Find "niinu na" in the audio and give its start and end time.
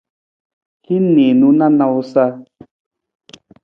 1.15-1.67